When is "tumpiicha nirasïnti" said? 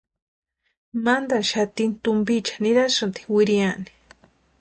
2.03-3.21